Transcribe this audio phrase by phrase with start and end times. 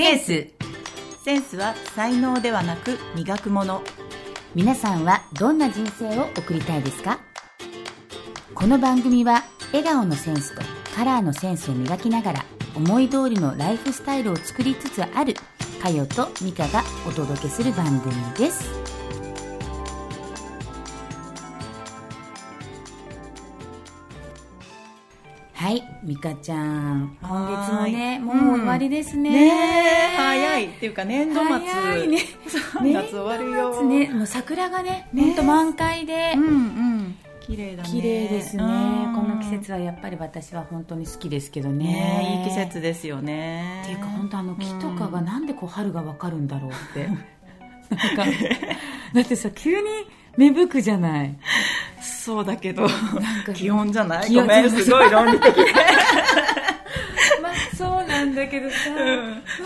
[0.00, 0.48] センス。
[1.22, 3.82] センスは才能ではなく磨くもの。
[4.54, 7.18] 皆さんはどんな人生を送りたいですか？
[8.54, 9.42] この番組は
[9.74, 10.62] 笑顔のセンスと
[10.96, 12.44] カラーのセンスを磨きながら
[12.74, 15.34] 思い通りのライフスタイルを作りつつある
[15.82, 18.89] かよと美香がお届けする番組です。
[25.60, 27.18] はいミカちゃん。
[27.20, 31.50] 今月もねもう終わりですね,、ねえ早いっていうか年度末。
[31.50, 32.18] 早いね。
[32.80, 35.22] 3月終わるよ、ねもう桜がねね。
[35.22, 37.16] 本当満開で、うんうん。
[37.42, 37.90] 綺麗だね。
[37.90, 39.14] 綺麗ですね、うん。
[39.14, 41.84] この季節はやっぱり私は本当に好きですけどね。
[41.84, 43.82] ねいい季節ですよね。
[43.82, 47.06] っていうか本当あの木とかがなんでこう春がわかるんだろうって、
[47.94, 48.24] なんか
[49.12, 49.84] だってさ急に
[50.38, 51.36] 芽吹くじゃない
[52.30, 52.92] そうだけどか
[53.54, 54.32] 気温じゃない？
[54.32, 55.52] ごめんすごい論理的。
[55.54, 55.62] で
[57.42, 58.76] まあそうなんだけどさ、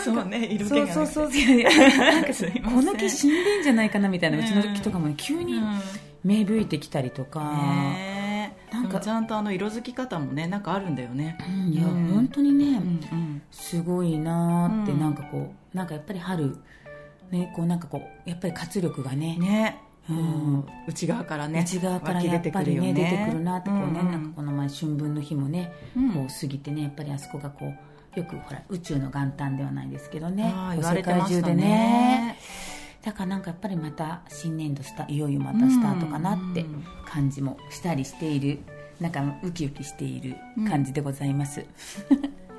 [0.03, 1.37] そうね色気がそうそうそう。
[1.37, 1.69] いや
[1.99, 2.29] なんか
[2.71, 5.81] この木死んでんじゃないかなみたいなうちの木とかもね急にうん。
[6.25, 8.75] 芽吹いてきたりとか、ねえ。
[8.75, 11.37] なんかちゃんとあの色づき方もねなんかあるんだよね。
[11.47, 12.07] うんいや、うん。
[12.15, 13.43] 本当にね、うんうん。
[13.51, 15.01] すごいなーって、うん。
[15.01, 16.57] なんかこうなんかやっぱり春
[17.31, 19.77] ねこうなんかこうやっぱり活力がねね
[20.09, 20.17] うん。
[20.17, 20.21] う
[20.59, 20.65] ん。
[20.87, 27.73] 内側からね内側からやっぱりね出てくるなってこうね、なんかこの前春分の日もね、うんこう過ぎてねやっぱりあそこがこ
[28.17, 32.39] うよくほら宇宙の元旦ではないですけどね世界中でね。
[33.03, 36.85] だからなんかやっぱりまた新年度スタいよいよまたスタートかなってうん。
[37.07, 38.59] 感じもしたりしている
[39.01, 40.37] なんかウキウキしている
[40.69, 41.65] 感じでございます、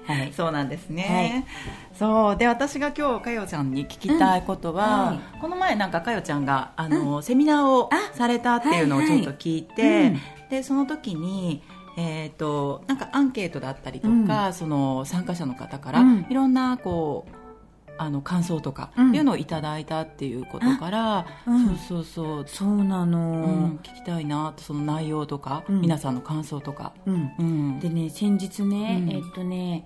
[0.06, 0.34] はい。
[0.34, 1.48] そうなんですね、
[1.94, 2.38] そう。
[2.38, 10.20] で私が今日かよちゃんに聞きたいことは、うんはこの前なんかかよちゃんがあの、セミナーをあされたっていうのをちょっと聞いて、はいはいうん。
[10.50, 11.64] でその時に
[11.98, 16.26] えー、となんかアンケートだったりとか、その参加者の方から、うん。
[16.30, 17.45] いろんなこう
[17.98, 21.68] あの感想とかいうのをいただいたっていうことから、うん。
[21.68, 25.82] そうそうそう、そうなの、うん、聞きたいなその内容とか、うん。
[25.82, 27.32] 皆さんの感想とか、うん。
[27.40, 29.12] うん、でね先日ね、うん。
[29.12, 29.86] えっとね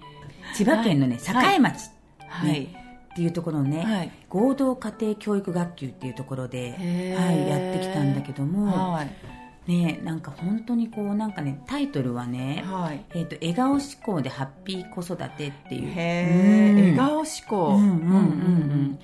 [0.56, 1.56] 千葉県のねはい。
[1.56, 1.92] 栄町、
[2.28, 2.68] はい、っ
[3.16, 4.12] ていうところのね、はい。
[4.30, 9.39] 合同家庭教育学級っていうところで、はい、やってきたんだけども、はい
[9.70, 13.06] ねなんか本当にこうなんかねタイトルはね、はい。
[13.12, 15.92] えっと笑顔思考でハッピー子育てっていう。
[15.96, 16.80] へうん。
[16.80, 17.76] え、笑顔思考。
[17.76, 19.00] うんうんうんうん。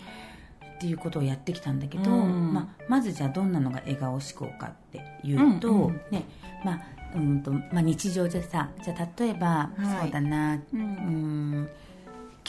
[0.76, 2.54] っていうことをやってきたんだけど、うん。
[2.54, 6.02] まあ、まずじゃあどんなのが笑顔思考かっていうと、うんうん。
[6.10, 6.26] ね
[6.64, 6.82] まあ
[7.16, 10.02] うんとまあ、日常でさじゃあ例えば、はい。
[10.02, 11.70] そうだな、ううんん、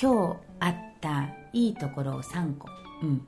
[0.01, 2.69] 今日あったいいところを3個、
[3.03, 3.27] うんうん、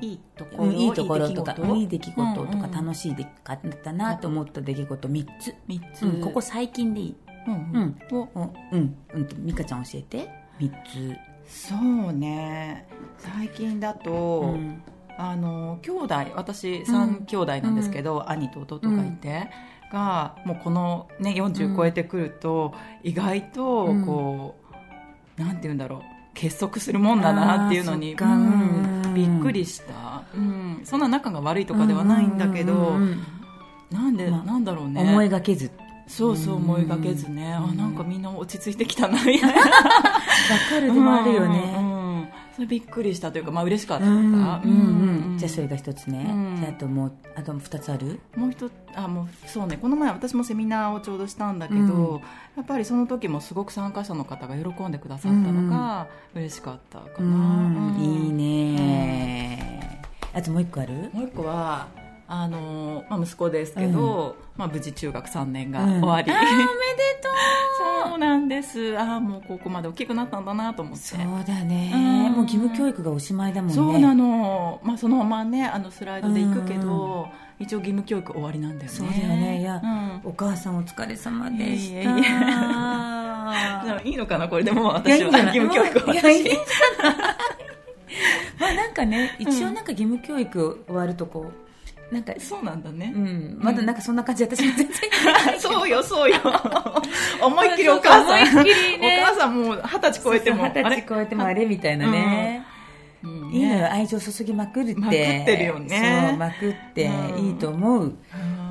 [0.00, 2.46] いいところ、うんいいところとかいい出来事。
[2.46, 7.98] とか楽しい出来事だったなと思った出来事3つ、三つ、うん、ここ最近でいい、うんうん。
[8.10, 8.50] うん。
[8.72, 8.96] うん。
[9.14, 9.26] うん。
[9.26, 10.28] と美香ちゃん教えて。
[10.60, 11.74] 3つ、そ
[12.10, 12.86] うね。
[13.18, 14.82] 最近だと、うん。
[15.16, 19.50] あの兄弟、私三兄弟なんですけど、兄と弟がいて。
[19.92, 24.56] がもうこのね40超えてくると、意外とこ
[25.38, 26.02] う、なんて言うんだろう
[26.34, 28.14] 結束するもんだなっていうのに。
[28.14, 29.14] うんうん。
[29.14, 32.98] びっくりした、うん、そんな仲が悪いとかではないんだけど、
[33.90, 35.00] なんで、まあなんだろうね。
[35.00, 35.70] 思いがけず。
[36.06, 39.60] そうそう思いがけずね、あなんかみんな落ち着いてきたなみたいな。
[39.62, 39.62] わ
[40.68, 41.74] かるでもあるようんね。
[41.78, 41.93] うん
[42.54, 44.14] それびっくりしたというかまあ嬉しかった、うん。
[44.14, 45.38] うんうんうん。
[45.38, 46.56] じゃあそれが一つね、うん。
[46.56, 48.20] じゃああともうあと二つある？
[48.36, 49.76] もう一つあもうそうね。
[49.76, 52.20] この前私もセミナーをちょうどしたんだけど、うん。
[52.56, 60.00] やっぱりその時もすごく参加者の方が喜んでくださったのが嬉しかったかな、いいね
[60.32, 61.10] あともう一個ある？
[61.12, 61.88] もう一個は
[62.26, 67.28] あの、まあ、息子ですけど、まあ、無事中学3年が終わり、うんおめでと
[68.08, 68.96] そうなんです。
[68.98, 71.04] ああもうここまで大きくなったんだなと思って。
[71.04, 72.32] そうだね、うん。
[72.32, 73.74] もう義務教育がおしまいだもんね。
[73.74, 78.96] そうなの、まあ、そのままねあのスライドで行くけど、一応義務教育終わりなんだよね。
[78.96, 79.60] そうだよね。
[79.60, 80.20] いやうん。
[80.24, 82.00] お母さんお疲れ様でした。
[82.02, 82.22] いやい
[83.88, 85.16] やい いいのかなこれでもう私は。
[85.16, 85.56] いやいいんじゃない。
[85.56, 87.16] 義務教育終わいやいいんるしじゃない。
[88.60, 91.63] まあなんかね一応なんか義務教育終わるとこう
[92.12, 93.56] なんかそうなんだね、うん。
[93.58, 96.36] まだなんかそんな感じ私も全然そうよそうよ。
[97.42, 98.64] 思いっきりお母さん。
[98.64, 99.20] ね。
[99.22, 102.64] お母さんもう二十歳超えても二十歳超えてもあれみたいなね、
[103.22, 103.50] うん。
[103.52, 105.00] いいのよね愛情注ぎまくるって。
[105.00, 106.26] まくってるよね。
[106.30, 107.46] そうまくってうん。
[107.46, 108.16] いいと思う、う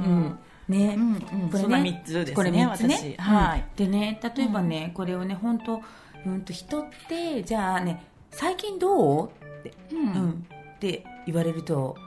[0.06, 0.20] うん。
[0.26, 0.40] ん
[0.70, 1.14] ね、うん
[1.44, 1.50] うん。
[1.50, 1.82] これね。
[1.82, 3.16] 三つですねこれ三つね。
[3.18, 3.22] 私。
[3.22, 3.60] はい。
[3.60, 5.82] うんでね例えばね、これをね本当
[6.26, 8.02] うんと人ってじゃあね
[8.32, 9.28] 最近どう？
[9.28, 9.30] っ
[9.64, 11.98] て、ううんん、って言われると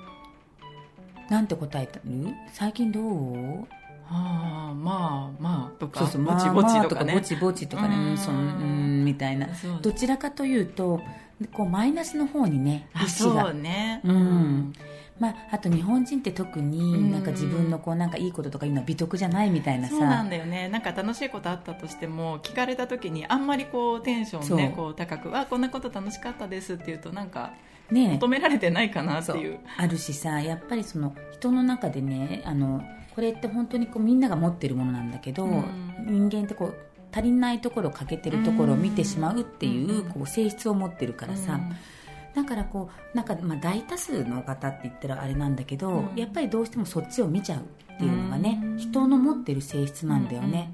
[1.31, 2.03] なんて答えたる
[2.53, 3.67] 最近どう？
[4.09, 7.07] ああまあまあとかそうそうぼちぼちとかね。
[7.07, 7.97] まあまあぼちぼちとかね。
[7.97, 8.07] うん。
[8.11, 9.49] うんそんうんみたいな。
[9.83, 11.01] どちらかというと
[11.53, 13.47] こうマイナスの方にね意志が。
[13.47, 14.01] そうね。
[14.05, 14.73] うん
[15.19, 16.71] まあ、あと日本人って特うん。
[16.71, 20.69] になんか自分のこうなんかいいこととかいうのは美徳じゃないみたいなそうなさんだよね。
[20.69, 27.53] なんか楽しいことあったとしても聞かれた時にあんまりこうテンションねこう高く「あこんなこと楽しかったです」って言うとなんか
[27.91, 29.59] ね求められてないかなっていう。
[29.79, 32.83] あるしさやっぱりその人の中でねあの
[33.15, 35.65] これって本当にこうみんなが持ってるものなんだけど、うん。
[36.07, 36.75] 人間ってこう
[37.11, 40.11] 足りないところ欠けてるところを見てしまうっていう,、うん。
[40.11, 41.73] こう性質を持ってるからさ、うん
[42.37, 46.17] だからこうなんか、まあ、大多数の方って言ったらあれなんだけど、うん。
[46.17, 48.77] やっぱりどうしてもそっちを見ちゃうっていうのがね、うん。
[48.77, 50.71] 人の持ってる性質なんだよね、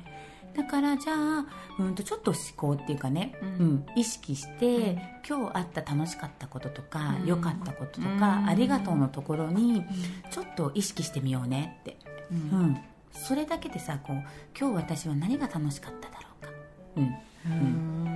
[0.56, 1.46] だからじゃあ、
[1.78, 4.98] うん、とちょっと思考っていうかね、ううんん意識して、うん。
[5.38, 7.26] 今日あった楽しかったこととかうん。
[7.26, 8.22] 良、かったこととか、うん。
[8.48, 9.84] ありがとうのところに
[10.30, 11.96] ちょっと意識してみようねって、
[12.32, 12.62] ううん。
[12.72, 12.80] ん、
[13.12, 14.16] それだけでさこう
[14.58, 16.52] 今日私は何が楽しかっただろうか、
[16.96, 17.04] うん。
[17.04, 18.06] うん。
[18.06, 18.11] うん、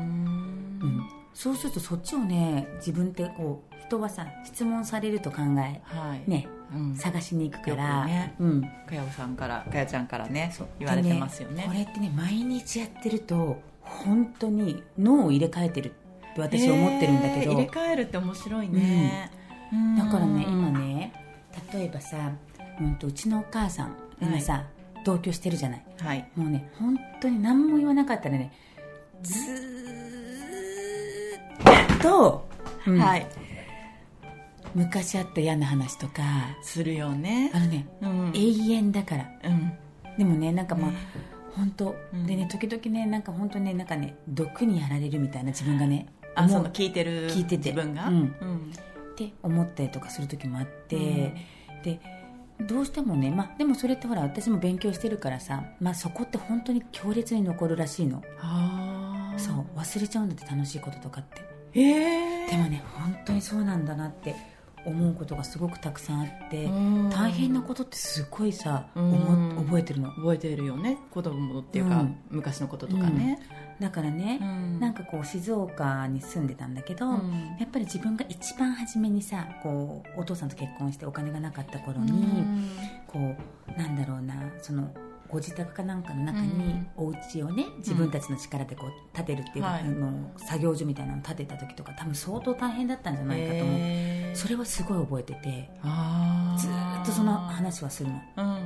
[1.37, 6.31] そうするとそっちをね自分ってこう人はさ質問されると考えはい。
[6.31, 6.97] ねうん。
[6.97, 10.69] 探しに行くから、ねうん、かやおさんからかやちゃんからねそう。
[10.79, 19.31] 言われてますよでねこれってね毎日やってると本当に脳を入れ替えてるって私は思ってるんだけど、えー入れ替えるって面白いね、
[19.71, 19.97] うん。
[19.97, 21.13] だからね今ね
[21.71, 22.33] 例えばさ、
[22.81, 24.65] うん、とうちのお母さん今さ、
[25.05, 25.85] 同居してるじゃない。
[25.99, 26.27] はい。
[26.35, 28.53] もうね本当に何も言わなかったらね
[29.23, 29.76] ずーっ
[32.09, 32.49] と、
[32.87, 32.99] うん。
[32.99, 33.27] はい。
[34.75, 36.23] 昔あった嫌な話とか
[36.63, 37.51] するよね。
[37.55, 38.33] あのねうん。
[38.35, 39.31] 永遠だから。
[39.45, 39.73] うん。
[40.19, 40.97] でもねなんかまあ、ね
[41.55, 42.27] 本当、うん。
[42.27, 47.71] でね時々ねなんか本当ねなんかね毒にやられるみたいな自分がねあ思そうの聞いてる聞いてて。
[47.71, 48.09] 自分が？
[48.09, 48.15] うん。
[48.15, 48.73] うん。
[49.13, 51.83] って思ったりとかする時もあって、うん。
[51.83, 52.01] で
[52.67, 58.23] どうしてもね、まあ、でもそれってほら私も勉強してるからさ、まあ、そこって本当に強烈に残るらしいの。
[58.41, 61.43] ああそう忘れちゃうんだって楽しいこととかって
[61.81, 64.35] ええでもね本当にそうなんだなって
[64.87, 67.11] 思うことがすごくたくさんあってうん。
[67.11, 70.13] 大変なことってすごいさ覚えてるの。
[70.13, 70.99] 覚えてるよね。
[71.11, 72.17] 子供っていうか、うん。
[72.31, 73.41] 昔のこととかね、
[73.81, 74.81] だからね、うん。
[74.81, 77.57] なんかこう静岡に住んでたんだけど、うん。
[77.59, 82.71] やっぱり自分が一番初めにさこうお父さんと結婚してお金がなかった頃に、うん。
[83.09, 83.35] こ
[83.69, 84.89] うなんだろうなその
[85.29, 89.81] ご自宅かなんかの中にうんお家をね自分たちの力でこう建てるっていう、はい。
[89.81, 98.21] あの作業所みたいなのを建てた時とか多分相当大変だったんじゃないかと思う、それはすごい覚えててずーっとその話はするの。
[98.37, 98.59] うんうんう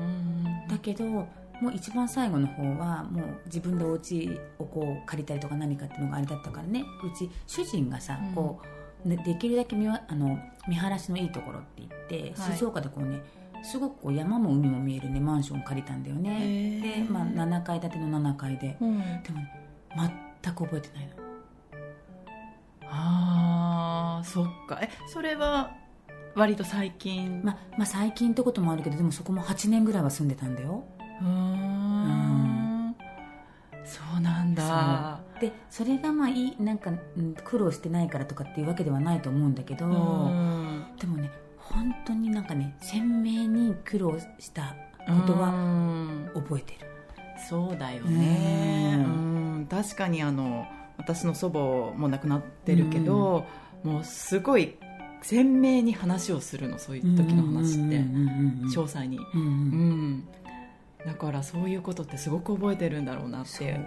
[0.67, 0.69] ん。
[0.69, 1.29] だけども
[1.69, 6.85] う一番最後の方はもう自分でお家をこう借りたりとか何かっていうのがあれだったからね。
[7.05, 8.35] うち主人がさ、うん。
[8.35, 8.61] こ
[9.05, 12.57] うねできるだけ見わあの見晴らしのいいところって言って、はい。
[12.57, 13.23] 静岡でこうね
[13.63, 16.81] すごくこう山も海も見えるねマンションを借りたんだよね。
[16.81, 18.77] で、まあ、7階建ての7階で。
[18.81, 18.99] うん。
[18.99, 19.53] でもね
[20.43, 21.13] 全く覚えてないの。
[22.93, 24.79] ああそっか。
[24.83, 25.71] えそれは
[26.35, 27.43] 割と最近？
[27.45, 30.85] ままあ最近ってこともあるけどでもそこも8年ぐらいは住んでたんだよ。
[31.21, 32.97] うーん。
[33.85, 35.21] そうなんだ。
[35.41, 40.85] でそれがまあいいなんか、うん苦労してないからとかっていうわけではないと思うんだけど、うん。
[40.99, 41.31] でもね
[41.71, 44.75] 本当になんかね鮮明に苦労した
[45.07, 46.31] ことはうん。
[46.35, 46.87] 覚えてる。
[47.49, 48.97] そうだよね。
[48.99, 49.03] うう
[49.61, 49.67] ん。
[49.71, 50.67] 確かにあの
[50.99, 53.47] 私の祖母も亡くなってるけど、
[53.83, 54.77] もうすごい
[55.23, 57.97] 鮮明に話をするのそういう時の話って。
[58.69, 59.49] 詳細に、うんうん。
[59.49, 63.81] うん、だからそういうことってすごく覚えてるんだろうなって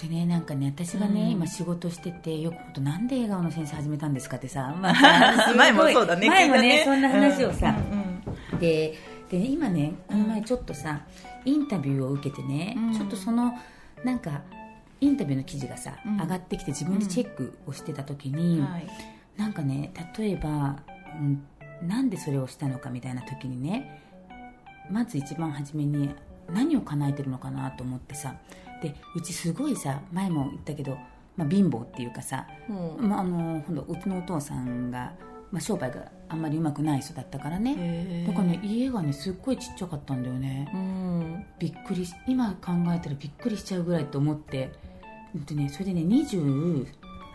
[0.00, 1.30] でねなんかね私がね、うん。
[1.30, 6.82] 今仕事しててよく本当なんで笑顔の先生始めたんですかってさ、 まあ前もそうだね前もねね。
[6.84, 8.94] そんな話をさ、うんうんで
[9.30, 11.00] でね今ねこの前ちょっとさ
[11.44, 12.92] インタビューを受けてね、うん。
[12.94, 13.54] ちょっとその
[14.04, 14.42] なんか
[15.00, 16.20] インタビューの記事がさ、うん。
[16.20, 18.86] 上がってきて自分でチェックをしてた時に、はい。
[19.36, 20.76] なんかね例えば、
[21.18, 21.42] うん、
[21.86, 24.02] なんでそれをしたのかみたいな時にね
[24.90, 26.10] まず一番初めに
[26.50, 28.34] 何を叶えてるのかなと思ってさ
[28.82, 30.98] でうちすごいさ前も言ったけど、
[31.36, 32.72] まあ、貧乏っていうかさ、う
[33.02, 33.08] ん。
[33.08, 35.12] まあ、あのほんとうちのお父さんが、
[35.50, 38.24] まあ、商売があんまりうまくない人だったからね。
[38.26, 40.70] だからね家がねすっごいちっちゃかったんだよね。
[40.74, 41.44] うん。
[41.58, 44.72] びっくりし今考えたらびっくりしちゃうぐらいと思って。
[45.46, 46.86] で、ね、それでね20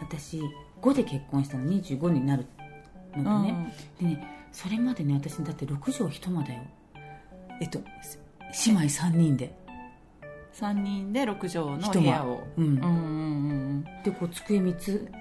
[0.01, 0.41] 私
[0.81, 1.65] 5で結婚したの。
[1.65, 2.45] 25になる
[3.15, 6.61] のとね、でねそれまでね私だって6畳一間だよ。
[7.59, 7.79] えっと
[8.65, 9.55] 姉妹3人で
[10.59, 12.43] 3人で6畳の部屋を。
[12.57, 12.65] うん。
[12.65, 15.11] うんうんうんでこう机3つ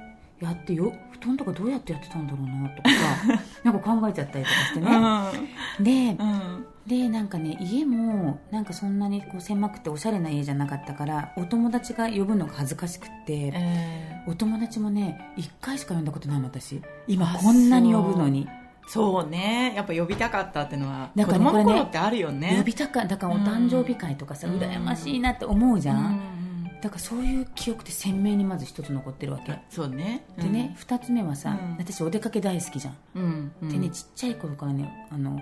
[0.40, 6.66] やってよ布団とかどうやってやってたんだろうなとかさ なんか考えちゃったりとかしてね、で、うん。
[6.86, 16.80] でなんかね家もなんかそんなにこう狭くておしゃれな家じゃなかったからお友達が呼ぶのが恥ずかしくって、えお友達もね1回しか呼んだことないの私。
[17.08, 18.46] 今こんなに呼ぶのに。
[18.46, 19.72] ーそうね。
[19.74, 22.56] やっぱ呼びたかったっていうのは子だからねこれね供の頃ってあるよね。
[22.58, 24.58] 呼びたかだからお誕生日会とかさ、うん。
[24.58, 26.36] 羨ましいなって思うじゃん、うん
[26.82, 30.26] だからそういう記憶って鮮明にまず一つ残ってるわけ、あそうね。
[30.36, 31.76] でね、二つ目はさ、うん。
[31.78, 33.68] 私お出かけ大好きじゃん、うんうん。
[33.70, 35.40] でねちっちゃい頃からねあの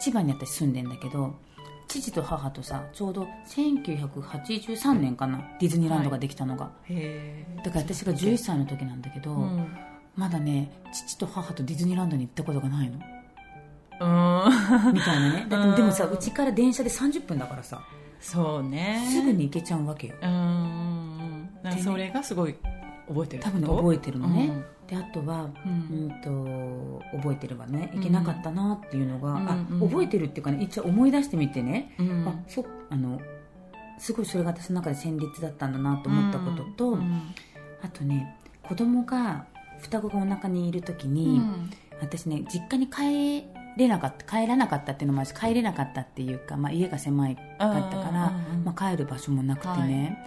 [0.00, 1.34] 千葉に私住んでんだけど
[1.88, 9.68] 父と母とさちょうど1983年かなディズニーランドができたのが、へえだから私が11歳の時なんだけど、うん
[10.18, 12.98] まだね父と母とディズニーランドに行ったことがないの。
[14.00, 14.92] うん。
[14.92, 15.46] みたいなね。
[15.48, 17.80] だってうんでもさうちから電車で30分だからさ。
[18.18, 19.00] そうね。
[19.08, 20.14] すぐに行けちゃうわけよ。
[20.20, 21.48] うん
[21.84, 22.56] それがすごい
[23.06, 24.64] 覚えてる多分ね覚えてるのね、うん。
[24.88, 27.92] であとは、ううんん、と覚えてるわね。
[27.94, 29.88] いけなかったなっていうのが、うんあうん。
[29.88, 32.26] 覚えてるっていうかね一応思い出してみてね、うん。
[32.26, 33.20] あそあの
[33.98, 37.34] すごいそれが私の中で戦慄だったんだなと思ったことと、うん。
[37.82, 39.46] あとね子供が
[39.80, 41.40] 双子がお腹にいる時に、
[42.00, 50.26] 私ね実家に帰れなかった帰らなかったっていうのもあるし帰れなかったっていうか、まあ、家が狭いかったから、うんうんうんうんまあ、帰る場所もなくてね、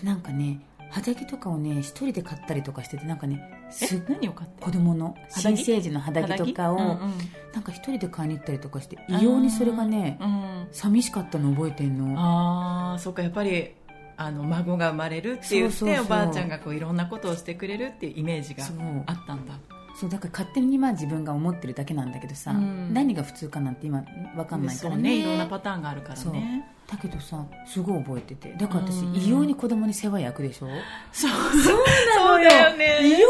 [0.00, 0.60] でなんかね
[0.90, 4.02] 肌着とかをね一人で買ったりとかしててなんかねすえ？
[4.08, 7.12] 何を買って子供の新生児の肌着とかを、うんうん。
[7.52, 12.20] なんか一人で買いに行ったりとかして異様にそれがねうん寂しかったの覚えてんの。
[12.20, 13.74] ああそっかやっぱり
[14.16, 18.64] あの孫が生まれるって言っておばあちゃんがこういろんなことをしてくれるっていうイメージが
[19.06, 19.54] あったんだ。
[19.96, 22.92] そうだから勝手にまあ自分が思ってるだけなんだけどさ、うん。
[22.92, 24.04] 何が普通かなんて今
[24.36, 24.96] わかんないからね。
[24.96, 26.68] そうねいろんなパターンがあるからね。
[26.86, 28.54] だけどさすごい覚えてて。
[28.58, 30.68] だから私うん異様に子供に世話焼くでしょ？
[31.12, 31.30] そう。
[31.30, 32.98] そうそうだよね。
[33.02, 33.28] 異様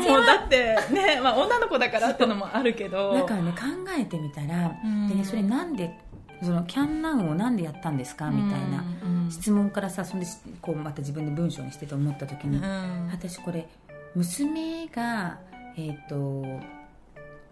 [0.00, 3.12] にもうだってね、まあ、女の子だからってのもあるけど。
[3.12, 3.58] だからね考
[3.98, 5.08] えてみたら、うん。
[5.08, 5.94] でねそれなんで
[6.42, 8.30] そのキャンナウンをなんでやったんですか？
[8.30, 9.30] みたいなうん。
[9.30, 10.26] 質問からさそんで
[10.62, 13.08] こうまた自分で文章にしてて思った時に、うん。
[13.12, 13.66] 私これ
[14.14, 15.38] 娘が
[15.76, 16.44] えっ、と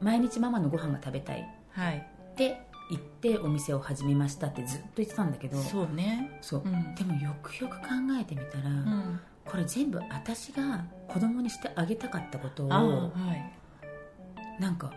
[0.01, 2.07] 毎日ママのご飯が食べたいっはい。
[2.37, 2.61] て
[2.91, 6.39] 言ってお店を始めましたってずっと言ってたんだけどそうね。
[6.43, 6.63] そう。
[6.65, 6.95] うん。
[6.95, 7.85] でもよくよく考
[8.21, 9.21] えてみたら、うん。
[9.47, 14.61] これ全部私が子供にしてあげたかったことをはい。
[14.61, 14.93] なんか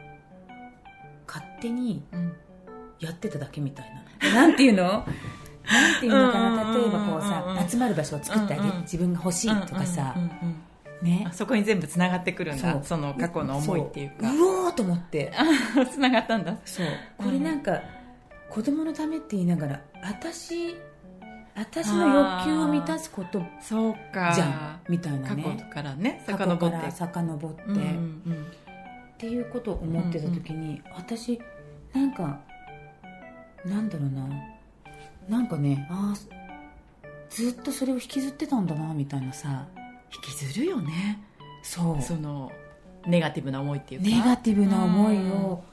[1.28, 2.34] 勝手にうん
[3.00, 4.34] やってただけみたいな。
[4.34, 5.06] なんていうの？
[5.70, 8.82] なんていうのかうんうんうんうんな例えばこうさ集まる場所を作ってあげうんうん。
[8.82, 10.62] 自分が欲しいとかさうんうんうん
[11.02, 11.10] うん。
[11.10, 11.26] ね。
[11.30, 12.84] あそこに全部つながってくるんだ。
[12.84, 14.30] その過去の思いっていうか。
[14.30, 14.38] そう。
[14.38, 15.34] うおーと思って。
[15.92, 16.58] つながったんだ。
[16.66, 16.88] そう。
[17.18, 17.82] これなんか
[18.50, 20.76] 子供のためって言いながら私
[21.56, 24.32] 私の欲求を満たすことそうか。
[24.34, 26.92] じゃんみたいな過ね去からね遡って。
[26.92, 28.48] 遡って、うんうん
[29.18, 31.42] っていうことを思ってた時に、私
[31.92, 32.40] なんか
[33.66, 34.28] なんだろうな。
[35.28, 36.38] なんかねああ
[37.30, 39.68] ずっとそれを引きずってたんだなみたいなさ。
[40.14, 41.22] 引きずるよね。
[41.62, 42.02] そう。
[42.02, 42.52] その
[43.06, 44.08] ネガティブな思いっていうか。
[44.08, 45.64] ネガティブな思いを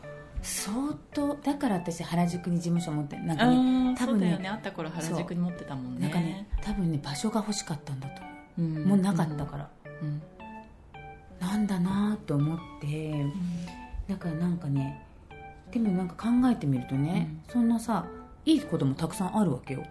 [0.43, 0.75] 相
[1.12, 4.49] 当だから私原宿に事務所持ってなんかねうん多分ねね。
[4.49, 6.00] あった頃原宿に持ってたもんね。
[6.03, 8.62] なんかね多分ね場所が欲しかったんだと思う。
[8.62, 8.76] ん。
[8.76, 9.69] うもうなかったから、
[10.03, 10.23] うん。
[11.41, 13.25] なんだなと思って。
[14.09, 15.03] だからなんかね
[15.81, 18.07] でもなんか考えてみるとね、そんなさ
[18.45, 19.85] いいこともたくさんあるわけよ。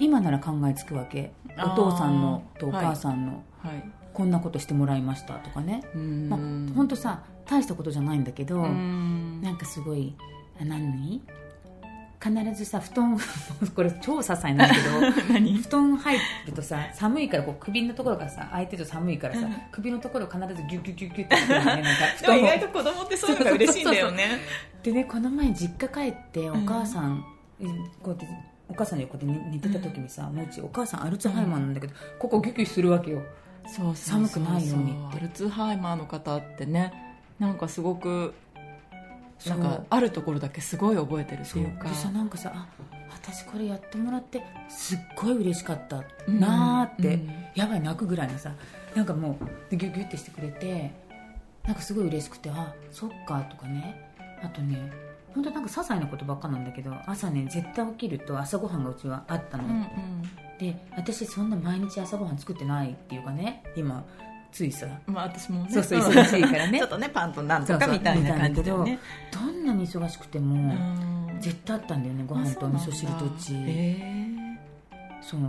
[0.00, 1.32] 今なら考えつくわけ。
[1.58, 3.90] お父さんのとお母さんの、はい。
[4.12, 6.28] こんなことしてもらいましたとかね、うん。
[6.28, 6.40] まあ
[6.74, 9.40] 本当さ大したことじゃないんだけど、うん。
[9.42, 10.16] なんかすごい
[10.60, 11.22] あ何
[12.28, 13.18] 必ずさ布団
[13.74, 15.00] これ超些細なんだけど
[15.32, 15.56] 何？
[15.58, 19.54] 布団入るとさ寒いからこう首のところがさ空いてると寒いからさ、うん。
[19.72, 24.40] 首のところを必ずギュッギュッギュッギュッってねなんか布団を意外と子供ってそういうのが嬉しいんだよね
[24.82, 27.24] でねこの前実家帰ってお母さん、
[28.02, 28.28] こうやって
[28.68, 33.22] お母さんの横で寝寝てた時にさ、もううちお母さんアルツハイマーなんだけど、ここギュッギュッするわけよ
[33.66, 36.92] そう寒くないようにってアルツハイマーの方ってね
[37.38, 38.34] なんかすごく
[39.46, 41.88] なんかあるところだけすごい覚えてるっていうか。
[41.88, 42.68] でさなんかさあ
[43.10, 47.30] 私これやってもらってすっごい嬉しかったうんなーって、うん。
[47.54, 48.52] やばい泣くぐらいのさ
[48.94, 50.92] なんかもうでギュッギュッてしてくれて
[51.64, 54.12] なんかすごい嬉しくてあそっかとかね。
[54.42, 54.90] あとね
[55.34, 59.86] 本当なんか些細なことばっかなんだけど朝ね絶対起きると朝ごはんがうちはあったの、うんうん。
[60.58, 64.04] で私そんな毎日朝ごはん作ってないっていうかね今
[64.52, 64.86] ついさ。
[65.06, 65.70] まあ私もね。
[65.70, 66.78] そうそう忙しいからね。
[66.80, 68.98] ちょっとねパンとなんとかみたいな感じでね。
[69.32, 71.40] どんなに忙しくても、うん。
[71.40, 73.54] 絶対あったんだよねご飯とお味噌汁とうち
[74.90, 75.40] あそう。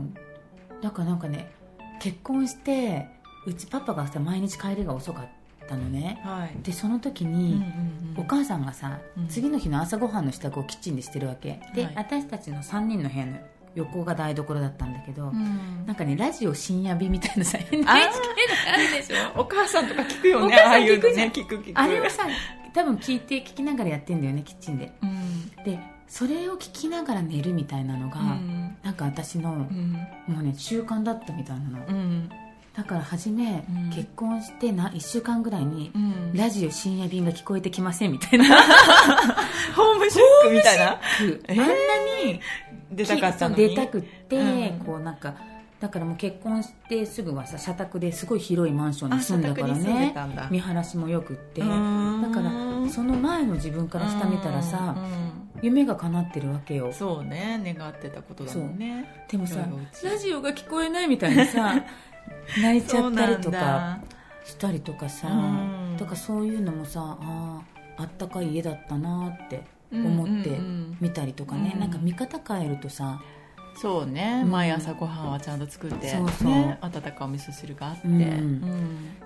[0.81, 1.51] だからなんかね
[1.99, 3.09] 結婚して
[3.47, 5.25] うちパパがさ毎日帰りが遅かっ
[5.69, 6.19] ったのね。
[6.23, 6.63] はい。
[6.63, 9.27] でその時うんに、うんお母さんがさ、うん。
[9.27, 11.61] 次の日の朝ごはんの支度をキッチンでしてるわけ。
[11.73, 11.93] で、はい。
[11.95, 13.37] 私たちの3人の部屋の
[13.75, 15.85] 横が台所だったんだけど、うん。
[15.85, 17.97] なんかねラジオ深夜日みたいなさ NHK あー。
[17.97, 17.99] が
[18.73, 21.79] あるでしょ お母さんとか聞くよねああいうのね聞く聞く。
[21.79, 22.27] あれをさ
[22.73, 24.91] 多分聞いて聞きながらやってんだよねキッチンで。
[25.01, 25.63] うん。
[25.63, 28.75] でそれを聞きながら寝るみたいなのが、うん。
[28.83, 29.93] なんか私の、うん。
[30.27, 32.29] もうね習慣だったみたいなの、うん。
[32.75, 33.89] だから初め、うん。
[33.91, 36.33] 結婚してな1週間ぐらいに、うん。
[36.33, 38.45] ラジオ深夜便が聞こえてきませんみたいな。
[39.75, 40.99] ホームショックみたいな。
[41.21, 41.61] えー。
[41.61, 41.73] あんな
[42.25, 42.41] に
[42.91, 43.69] 出たかったのに。
[43.69, 44.79] 出たくって、うん。
[44.85, 45.35] こうなんか
[45.79, 50.13] だからもう結婚してすぐはさ社宅ですごい広いマンションに住んだからね。
[50.51, 51.61] 見晴らしもよくって。
[51.61, 52.31] うだん。
[52.33, 52.51] から
[52.89, 54.95] その前の自分から下見たらさ
[55.61, 56.91] 夢が叶ってるわけよ。
[56.91, 57.61] そうね。
[57.63, 59.25] 願ってたことだもんね。
[59.29, 59.65] でもさ
[60.03, 61.73] ラジオが聞こえないみたいなさ
[62.61, 63.99] 泣いちゃったりとか
[64.43, 65.97] したりとかさうん。
[65.97, 70.51] だからそういうのもさあーあったかい家だったなって思ってうんうんう
[70.93, 73.21] ん見たりとかね、うんなんか見方変えるとさ。
[73.75, 74.51] そうね、うん。
[74.51, 76.09] 毎朝ご飯はちゃんと作って。
[76.09, 76.51] そうそう。
[76.51, 78.61] ね、温かいお味噌汁があって、うん。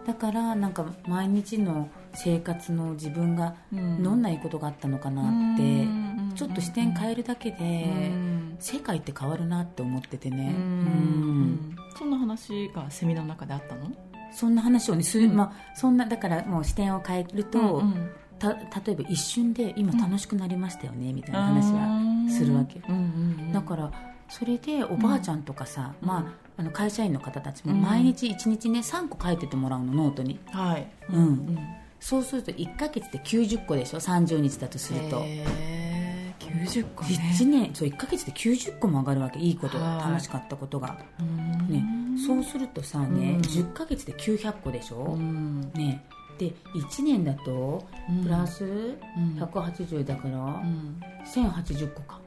[0.06, 4.04] だからなんか毎日の生活の自分がうん。
[4.04, 5.88] どんないいことがあったのかなって、
[6.36, 8.56] ちょっと視点変えるだけで、うん。
[8.60, 10.62] 世界って変わるなって思っててね、うん。
[10.62, 11.76] うん。
[11.98, 13.92] そんな話がセミナーの中であったの？
[14.32, 15.36] そんな話をねする、うん。
[15.36, 18.10] まあ、そんなだからもう視点を変えると、うんうん
[18.44, 23.02] た例えば一瞬で今楽しくなりましたよね、みたいな話はするわけ、うんうん
[23.48, 23.92] うんだから
[24.30, 26.08] それでおばあちゃんとかさ、うん。
[26.08, 27.82] まあ、あの会社員の方たちもうん。
[27.82, 30.40] 毎日1日ね3個書いててもらうのノートに。
[30.48, 30.88] はい。
[31.12, 31.58] うん。
[32.00, 35.20] そうすると1ヶ月で90個でしょ？30日だとすると。
[35.20, 36.74] へー。
[36.74, 37.10] 90個ね。
[37.10, 39.40] 1年そう1ヶ月で90個も上がるわけ。
[39.40, 40.10] いいことはい。
[40.10, 41.70] 楽しかったことが、うん。
[41.70, 41.86] ね、
[42.26, 43.42] そうするとさね、うん。
[43.42, 45.72] 10ヶ月で900個でしょ、うん。
[45.74, 46.04] ね、
[46.38, 48.24] で1年だとうん。
[48.24, 49.38] プラスうん。
[49.40, 51.00] 180だからうん。
[51.26, 52.20] 1080個か。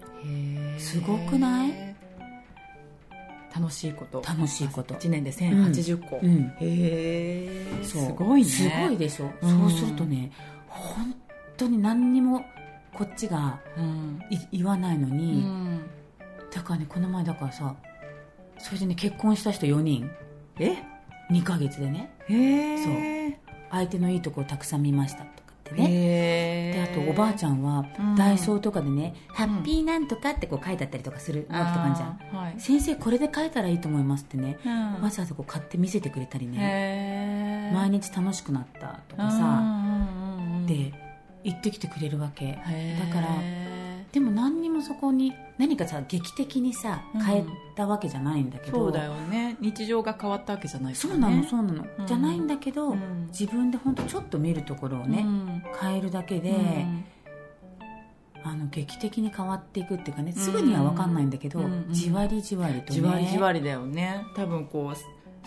[0.78, 1.96] すごくない？
[3.54, 4.20] 楽しいこと。
[4.26, 4.94] 楽しいこと。
[4.94, 6.52] 1年で1080個、うん。
[6.60, 8.02] へえそう。
[8.06, 8.48] すごいね。
[8.48, 9.70] すごいでしょ、うん。
[9.70, 10.30] そうするとね
[10.68, 11.14] 本
[11.56, 12.44] 当に何にも
[12.92, 13.58] こっちが
[14.52, 15.80] 言わないのうに、ん。
[16.52, 17.74] だからねこの前だからさ
[18.58, 20.10] それでね結婚した人4人。
[20.58, 20.74] え
[21.30, 22.14] ？2ヶ月でね。
[22.28, 22.74] へ
[23.28, 23.35] え
[23.70, 25.86] 相手のいいところたくさん見ましたとかってね。
[25.90, 28.14] へであとおばあちゃんはうん。
[28.14, 32.36] ダイソーとかでね「ハッピーなんとか」ってこう書いてあったりとかするノートとかじゃん。
[32.42, 32.54] はい。
[32.58, 35.02] 先生これで書いたらいいと思いますってねうん。
[35.02, 37.70] わざわざこう買って見せてくれたりね。
[37.74, 39.62] 毎日楽しくなったとかさ
[40.66, 40.92] で
[41.44, 43.28] 言ってきてくれるわけだから
[44.16, 47.20] でも何にもそこに何かさ劇的にさうん。
[47.20, 47.44] 変え
[47.76, 49.58] たわけじゃないんだけど、そうだよね。
[49.60, 51.14] 日常が変わったわけじゃないからね。
[51.14, 52.06] そうなのそうなの、うん。
[52.06, 53.26] じゃないんだけど、うん。
[53.26, 55.62] 自分で本当ちょっと見るところをね、うん。
[55.78, 57.04] 変えるだけで、うん
[58.42, 61.86] あの劇的に変わっていくっていうかねすぐには分かんないんだけど、うん。
[61.90, 62.84] じわりじわりとね。
[62.92, 64.24] じわりじわりだよね。
[64.34, 64.96] 多分こう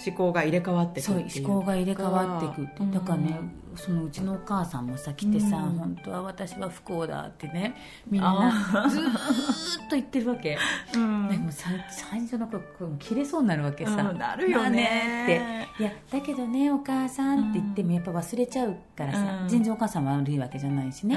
[0.05, 2.91] 思考が入れ替わってくそう思考が入れ替わっていくうん。
[2.91, 3.39] だからね
[3.75, 5.77] そのうちのお母さんもさ来てさ、うん。
[5.77, 7.75] 本当は私は不幸だってね
[8.09, 8.51] みんな
[8.89, 9.13] ずーっ
[9.89, 10.57] と言ってるわけ。
[10.95, 11.29] うん。
[11.29, 15.01] でもさ最初の頃こう切れそうになるわけさ、うんなるよね。
[15.17, 15.83] まあって。
[15.83, 19.47] いやだけどねお母さんって言ってもやっぱ忘れちゃうからさ、うん。
[19.47, 21.15] 全然お母さんは悪いわけじゃないしね、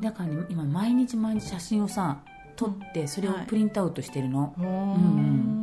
[0.00, 2.18] だからね今毎日毎日写真をさ
[2.56, 5.61] 撮ってそれをプリントアウトしてるの、うんうん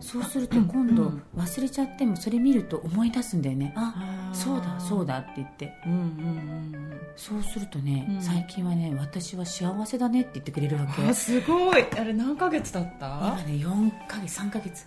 [0.00, 1.22] そうすると今度うん。
[1.36, 3.72] 忘れちゃってもそれ見ると思い出すんだよね。
[3.76, 5.74] ああーそうだそうだって言って。
[5.86, 8.22] うんうんそうするとね、うん。
[8.22, 11.84] 最近はね私は幸せだねって言ってくれるわけすごい。
[11.98, 13.06] あれ何ヶ月だった？
[13.06, 14.86] 今ね4ヶ月3ヶ月。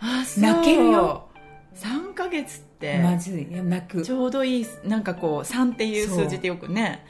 [0.00, 0.44] あそう。
[0.44, 1.26] 泣けるよ。
[1.74, 2.98] 3ヶ月って。
[2.98, 3.46] まずい。
[3.50, 4.02] 泣く。
[4.02, 7.04] ちょうどいいなんかこう3っていう数字ってよくね。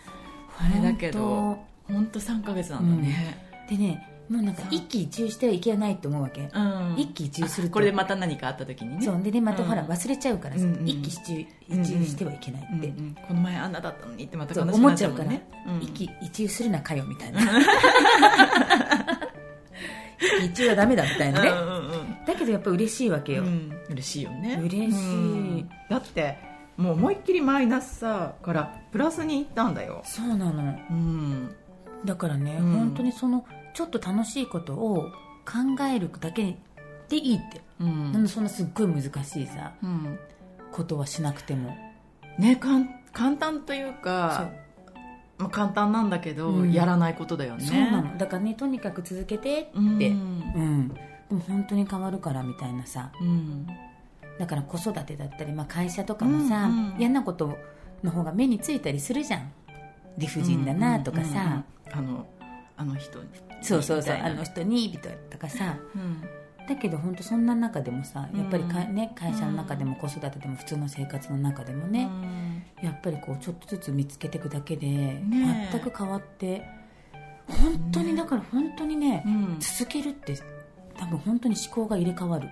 [0.59, 1.59] あれだけど
[1.89, 2.21] 本当。
[2.21, 3.49] 3ヶ月なんだね。
[3.69, 6.95] でねもうなんか一喜一憂してはいけないと思うわけ、うん。
[6.97, 7.75] 一喜一憂すると。
[7.75, 9.05] これでまた何かあった時にね。
[9.05, 9.69] そうでねまたうん。
[9.69, 15.83] ほら忘れちゃうからさ、うんうん一喜一憂してはいけないって、うんうんこの前あんなだったのにってまた悲しくなっ思っちゃうから、ねうん。
[15.83, 17.41] 一喜一憂するなかよみたいな。
[20.21, 22.25] 一喜一憂はダメだみたいなね、うんうんうん。
[22.25, 23.73] だけどやっぱ嬉しいわけよ、うん。
[23.91, 24.61] 嬉しいよね。
[24.63, 24.87] 嬉しい。
[24.87, 25.71] うん。
[25.89, 26.39] だって
[26.77, 30.03] もう思いっきりマイナスさからプラスにいったんだよ。
[30.05, 30.79] そうなの。
[30.91, 31.55] うん。
[32.05, 32.73] だからね、うん。
[32.79, 35.11] 本当にそのちょっと楽しいことを
[35.45, 36.57] 考えるだけ
[37.09, 38.13] でいいって、うん。
[38.13, 40.19] なんでそんなすっごい難しいさうん。
[40.73, 41.77] ことはしなくても。
[42.39, 44.51] ねかん簡単というか
[45.37, 46.73] まあ、簡単なんだけど、うん。
[46.73, 47.65] やらないことだよね。
[47.65, 48.17] そうなの。
[48.19, 49.87] だからねとにかく続けてって、うん。
[49.89, 50.89] うん。
[50.89, 50.95] で
[51.35, 53.11] も本当に変わるからみたいなさ。
[53.21, 53.67] うん。
[54.39, 56.97] だから子育てだったり、まあ、会社とかもさ、うんうん。
[56.99, 57.57] 嫌なこと
[58.03, 59.53] の方が目についたりするじゃん。
[60.19, 62.15] 理不尽だなとかさ、うんうんうん。
[62.15, 62.27] あの
[62.77, 63.29] あの人に
[63.63, 64.17] そうそうそう。
[64.17, 64.99] あの人に
[65.31, 65.77] とかさ。
[65.95, 66.23] うん。
[66.69, 68.95] だけど本当そんな中でもさやっぱりか、うん。
[68.95, 72.09] ね、会社の中でも子育てでも普通の生活の中でもね、
[72.81, 72.85] うん。
[72.85, 76.63] やっぱりこうちょっとずつ見つけていくだけで、全く変わって
[77.49, 79.57] 本当にだから本当にね、うん。
[79.59, 80.39] 続けるって
[80.97, 82.49] 多分本当に思考が入れ替わる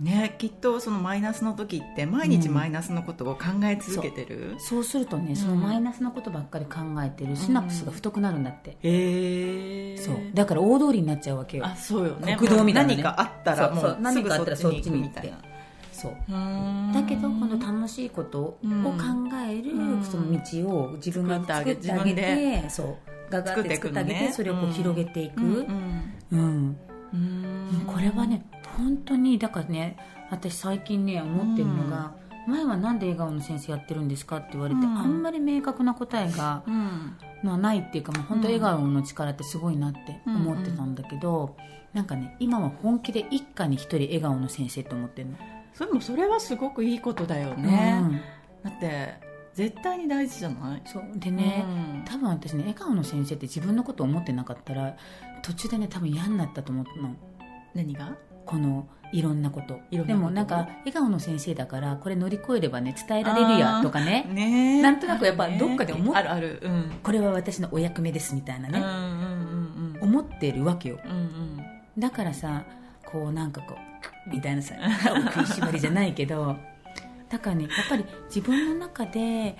[0.00, 10.16] ねきっとそのマイナスの時って毎日マイナスのことを考え続けてる、そうするとねそのマイナスのことばっかり考えてるシナプスが太くなるんだって、へえそう。
[10.34, 11.66] だから大通りになっちゃうわけよ。
[11.66, 12.36] あそうよね。
[12.38, 12.96] 国道みたいなね。
[12.96, 13.98] 何かあったらもそう。
[14.00, 15.20] 何かあったらそっちに行って。
[15.20, 15.38] みたいな
[15.92, 16.12] そう。
[16.94, 18.66] だけどこの楽しいことを考
[19.48, 20.04] えるうん。
[20.04, 22.96] その道を自分が作ってあげてそう。
[23.30, 26.14] ガガって作ってあげてそれをこう広げていく、うん。
[26.32, 26.76] うん。
[27.12, 27.84] うん。
[27.86, 28.44] これはね
[28.78, 29.98] 本当にだからね
[30.30, 32.14] 私最近ね思ってるのが、
[32.46, 34.98] 前はなんで笑顔の先生やってるんですかって言われて、うん。
[34.98, 37.16] あんまり明確な答えが、うん。
[37.42, 41.56] まあ、ないっていうか、まあ、本当笑顔の力ってすごいなって思ってたんだけど、
[41.92, 45.36] なんかね今は本気で一家に一人笑顔の先生って思ってるの。
[45.72, 48.22] それもそれはすごくいいことだよね、
[48.64, 49.14] だって
[49.54, 50.82] 絶対に大事じゃない？
[50.84, 51.04] そう。
[51.16, 52.04] でね、うん。
[52.04, 54.96] 多分私ね笑顔の先生って自分のことを思ってなかったら
[55.42, 57.14] 途中でね多分嫌になったと思うの。
[57.74, 58.16] 何が？
[58.48, 59.78] このいろんなこと。
[59.90, 64.26] でもなんか笑顔の先生だからこれ乗り越えればね伝えられるやとかね。
[64.32, 66.60] ねなんとなくやっぱどっかで思っあるある。
[66.62, 66.90] うん。
[67.02, 71.00] これは私のお役目ですみたいなね、うんうんうん思ってるわけよ。
[71.04, 71.60] うんうん。
[71.98, 72.64] だからさ
[73.04, 73.76] こうなんかこ
[74.26, 74.74] うみたいなさ
[75.34, 76.56] 食いしばりじゃないけど
[77.28, 79.56] だからねやっぱり自分の中で例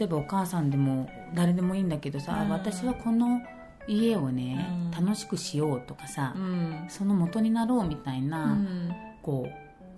[0.00, 2.48] えばお母さんでも誰でもいいんだけどさ、うん。
[2.50, 3.40] 私はこの
[3.88, 5.06] 家をね、うん。
[5.06, 6.86] 楽しくしようとかさ、うん。
[6.88, 8.92] その元になろうみたいな、うん。
[9.22, 9.48] こ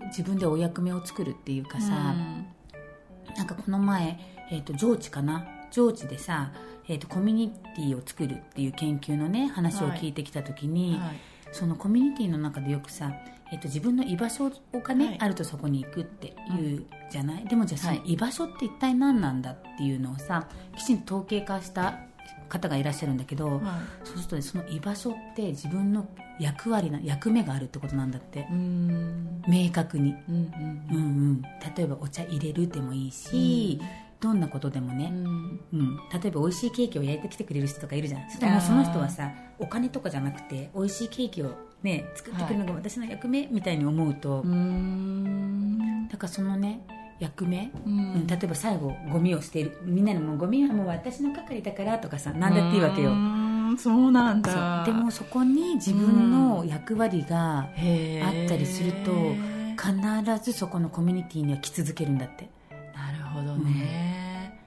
[0.01, 2.47] う自分でお役目を作るっていうかさ、うん。
[3.37, 4.19] なんかこの前、
[4.51, 5.47] えー、と上智かな？
[5.71, 6.53] 上智でさ、
[6.89, 11.21] えー、とコミュニティを作るっていう研究のね話を聞いてきた時に、はい。
[11.53, 13.13] そのコミュニティの中でよくさ、
[13.53, 15.17] えー、と自分の居場所がね、はい。
[15.21, 18.13] あるとそこに行くっていうじゃない、でもじゃあそのはい。
[18.13, 22.01] 居場所って一体何なんだっていうのをさきちんと統計化した
[22.49, 23.61] 方がいらっしゃるんだけど、はい。
[24.05, 26.09] そうするとねその居場所って自分の
[26.39, 28.47] 役割な役目があるってことなんだって。
[28.51, 29.43] うん。
[29.49, 31.43] 明確に、うんうんうん、
[31.77, 33.81] 例えばお茶入れるでもいいし、
[34.21, 35.61] どんなことでもね、うん。
[35.73, 38.31] うん、例えば美味しいケーキを焼いてきてくれる人とかいるじゃん。
[38.31, 41.51] そしたらもうその人はさお金とかじゃなくて美味しいケーキを、
[41.83, 46.09] ね、作ってくるのが私の役目みたいに思うと、うん。
[46.09, 46.81] だからそのね
[47.19, 48.15] 役目、ううん。
[48.25, 49.79] ん例えば最後ゴミを捨てる。
[49.85, 53.11] みんなのもうゴミはもう私の係だからとかさ何だっていいわけよ。
[53.11, 54.85] うんそうなんだ。
[54.85, 57.67] でもそこに自分の役割があっ
[58.49, 59.13] たりすると
[59.77, 62.49] 必ずそこのコミュニティには来続けるんだって。
[62.95, 64.61] なるほどね、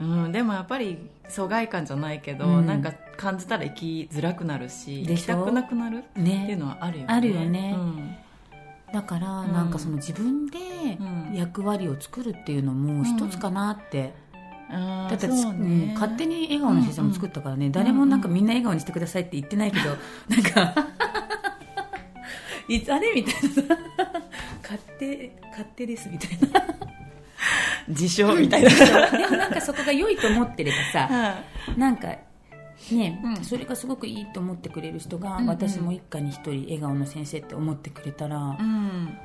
[0.00, 0.32] うん。
[0.32, 2.66] でもやっぱり疎外感じゃないけど、うん。
[2.66, 5.98] なんか感じたら生きづらくなるし行きたくなくなる？
[5.98, 7.12] っていうねのはあるよね。
[7.12, 7.74] あるよね。
[7.76, 8.16] うん
[8.92, 9.52] だからうん。
[9.52, 10.58] なんかその自分で
[11.00, 11.34] うん。
[11.34, 14.14] 役割を作るっていうのも一つかなって、
[14.70, 15.34] あーだって、ね。
[15.34, 19.90] うん勝手に笑顔の先生も作ったからね、誰もなんかみんな笑顔にしてくださいって言ってないけど、
[20.28, 20.86] なんか
[22.68, 23.48] いつあれみたいな。
[23.48, 23.62] さ
[24.62, 26.64] 勝手勝手ですみたいな。
[27.88, 28.70] 自称みたいな。
[28.70, 31.34] でもなんかそこが良いと思ってればさは
[31.76, 32.08] なんか
[32.92, 33.36] ね、うん。
[33.44, 35.46] それがすごくいいと思ってくれる人が、うんうん。
[35.48, 39.18] 私も一家に一人笑顔の先生って思ってくれたら、いうん。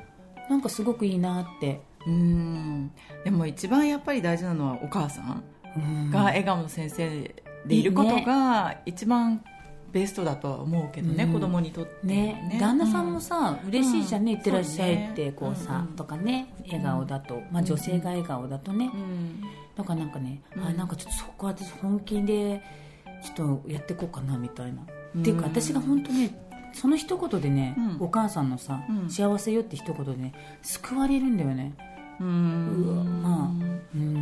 [0.48, 2.90] なんかすごくいいなって、うん。
[3.24, 5.44] でも一番やっぱり大事なのはお母さん
[5.76, 6.10] うん。
[6.10, 7.34] が笑顔の先生
[7.66, 9.44] でいることが一番
[9.92, 11.32] ベストだとは思うけどね、うん。
[11.32, 12.58] 子供にとってね。
[12.60, 15.96] 旦那さんもさ、嬉しいじゃんね、うんいってらっしゃいってそうねこうさ、うん。
[15.96, 19.40] とかね笑顔だと、まあ、女性が笑顔だとね、うん。
[19.76, 20.64] だからなんかね、うん。
[20.64, 22.62] あなんかちょっとそこ私本気で
[23.22, 24.82] ちょっとやっていこうかなみたいな、
[25.14, 25.20] うん。
[25.20, 26.36] っていうか私が本当ね
[26.74, 27.96] その一言でね、うん。
[28.00, 29.10] お母さんのさ、うん。
[29.10, 30.32] 幸せよって一言でね
[30.62, 31.74] 救われるんだよね。
[32.20, 33.50] ううわまあ
[33.94, 34.16] うん、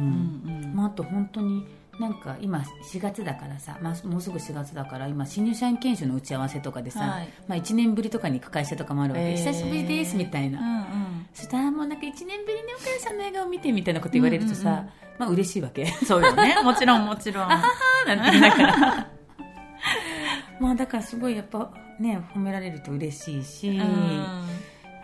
[0.64, 1.66] うんまあ、あと本当に
[2.00, 7.28] なんか今4月だからさ、まあ、もうすぐ4月だから今新入社員研修の打ち合わせとかでさ、はい。
[7.46, 9.36] まあ、1年ぶりとかに行く会社とかもあるわけ、えー。
[9.36, 11.26] 久しぶりですみたいな、うんうん。
[11.34, 14.90] そしたらもうなんか1年ぶりにお母さんの笑顔見てみたいなこと言われるとさ、うんうんうん。
[15.18, 15.86] まあ嬉しいわけ。
[16.06, 16.56] そうよね。
[16.64, 17.48] もちろんもちろん
[18.06, 19.10] なんて言いながら。
[20.60, 23.80] まあだからすごいやっぱね褒められると嬉しいし、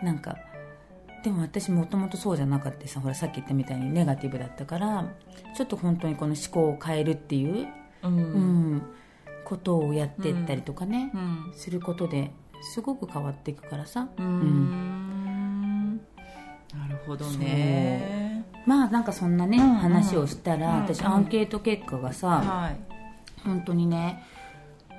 [0.03, 0.37] なんか
[1.23, 5.05] でも私もともとそうじゃなかったさほらさっき言ったみたいにネガティブだったから
[5.55, 7.67] ちょっと本当にこの思考を変えるっていう、
[8.03, 8.17] うん。
[8.17, 8.21] う
[8.75, 8.81] ん
[9.47, 11.53] ことをやっていったりとかね、うん。
[11.55, 12.33] することで
[12.73, 16.01] すごく変わっていくからさ、うん。
[16.75, 18.43] なるほどね。
[18.65, 19.75] まあなんかそんなね、うんうん。
[19.75, 20.81] 話をしたら、うんうん。
[20.81, 22.86] 私アンケート結果がさ、はい
[23.47, 24.23] 本当にね。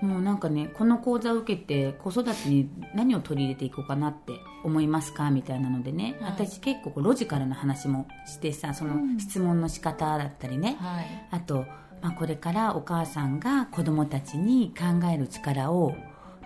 [0.01, 5.33] もうなんかねこの講座を受けて子育てに何を取り入れていこうかなって思いますか？
[5.33, 6.31] みたいなのでね、はい。
[6.31, 11.07] 私結構ロジカルな話もしてさその質問の仕方だったりね、はい。
[11.33, 11.67] あと、
[12.01, 15.97] まあ、これからお母さんが子供たちに考える力を、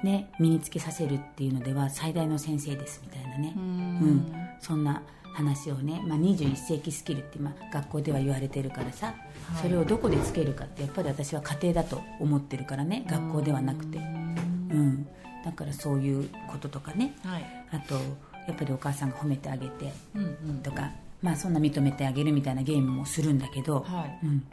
[0.02, 4.32] ね、身につけさせるっていうのでは最大の先生ですみたいなね、ううんん。
[4.60, 9.14] そんな話をね、まあ、21世紀スキルって今学校では言われてるからさ、
[9.60, 15.06] それをどこでつけるかってやっぱり私は家庭だと思ってるからね学校ではなくて、うん、
[15.44, 17.14] だからそういうこととかね。
[17.24, 17.44] はい。
[17.70, 20.62] あとやっぱりお母さんが褒めてあげてうんうん。
[20.62, 20.90] とか、
[21.20, 24.26] まあ、そんな認めてあげるみたいなゲームもするんだけど、はい。
[24.26, 24.46] うん、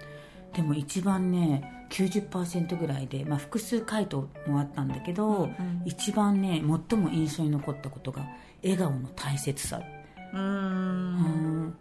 [0.53, 5.81] でも一番ね90%ぐらいで、まあ、複数回答もあったんだけど、うんうん。
[5.85, 8.25] 一番ね最も印象に残ったことが
[8.63, 9.81] 笑顔の大切さ
[10.33, 11.77] ううんん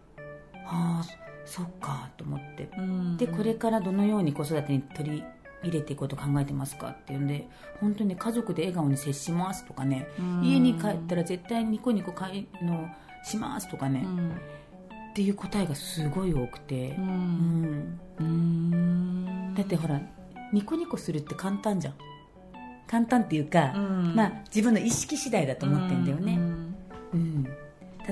[0.67, 1.05] ああ
[1.45, 2.69] そっかと思って。
[2.77, 3.17] うん。
[3.17, 5.25] でこれからどのように子育てに取り
[5.63, 7.49] 入れていこうと考えてますかっていうんで
[7.81, 10.09] 本当にね家族で笑顔に接しますとかね。
[10.19, 10.45] うん。
[10.45, 12.89] 家に帰ったら絶対ニコニコかいの
[13.25, 14.31] しますとかね、うん。
[14.31, 14.33] っ
[15.15, 16.91] ていう答えがすごい多くて。
[16.91, 19.55] う、うん。
[19.55, 20.01] だってほら
[20.53, 21.95] ニコニコするって簡単じゃん。
[22.87, 24.15] 簡単っていうか、うん。
[24.15, 26.39] まあ自分の意識次第だと思ってんだよね、